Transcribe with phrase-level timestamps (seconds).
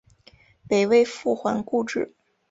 [0.67, 2.11] 北魏复还故治。